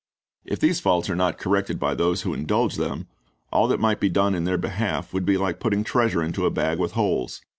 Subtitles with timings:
[0.45, 3.05] If these faults are not corrected by those who indulge them,
[3.51, 6.49] all that might be done in their behalf would be like putting treasure into a
[6.49, 7.43] bag with holes.